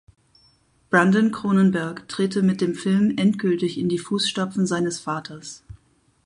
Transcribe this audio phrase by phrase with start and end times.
[0.89, 5.63] Brandon Cronenberg trete mit dem Film endgültig in die Fußstapfen seines Vaters.